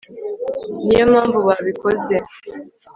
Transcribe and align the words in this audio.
niyo 0.85 1.05
mpamvu 1.11 1.37
babikoze 1.47 2.15